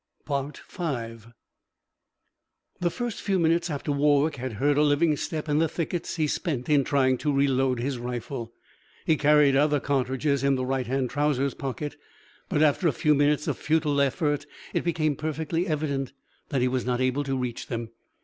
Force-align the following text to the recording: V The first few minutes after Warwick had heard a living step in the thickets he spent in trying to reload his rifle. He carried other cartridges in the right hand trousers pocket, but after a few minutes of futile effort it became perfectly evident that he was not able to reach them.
V 0.27 1.25
The 2.79 2.89
first 2.89 3.21
few 3.21 3.37
minutes 3.37 3.69
after 3.69 3.91
Warwick 3.91 4.37
had 4.37 4.53
heard 4.53 4.75
a 4.75 4.81
living 4.81 5.15
step 5.15 5.47
in 5.47 5.59
the 5.59 5.67
thickets 5.67 6.15
he 6.15 6.25
spent 6.25 6.67
in 6.67 6.83
trying 6.83 7.19
to 7.19 7.31
reload 7.31 7.79
his 7.79 7.99
rifle. 7.99 8.51
He 9.05 9.15
carried 9.15 9.55
other 9.55 9.79
cartridges 9.79 10.43
in 10.43 10.55
the 10.55 10.65
right 10.65 10.87
hand 10.87 11.11
trousers 11.11 11.53
pocket, 11.53 11.97
but 12.49 12.63
after 12.63 12.87
a 12.87 12.91
few 12.93 13.13
minutes 13.13 13.47
of 13.47 13.59
futile 13.59 14.01
effort 14.01 14.47
it 14.73 14.83
became 14.83 15.15
perfectly 15.15 15.67
evident 15.67 16.13
that 16.49 16.61
he 16.61 16.67
was 16.67 16.83
not 16.83 16.99
able 16.99 17.23
to 17.23 17.37
reach 17.37 17.67
them. 17.67 17.91